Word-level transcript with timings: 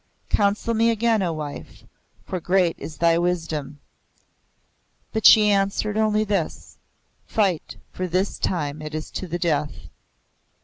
Counsel 0.31 0.73
me 0.73 0.89
again, 0.89 1.21
O 1.21 1.31
wife, 1.31 1.83
for 2.25 2.39
great 2.39 2.75
is 2.79 2.97
thy 2.97 3.19
wisdom!" 3.19 3.79
But 5.13 5.27
she 5.27 5.51
answered 5.51 5.95
only 5.95 6.23
this, 6.23 6.79
"Fight, 7.27 7.77
for 7.91 8.07
this 8.07 8.39
time 8.39 8.81
it 8.81 8.95
is 8.95 9.11
to 9.11 9.27
the 9.27 9.37
death." 9.37 9.89